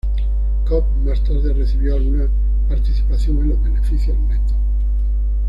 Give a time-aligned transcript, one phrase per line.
[0.65, 2.27] Cobb más tarde recibió alguna
[2.67, 4.55] participación en los beneficios netos.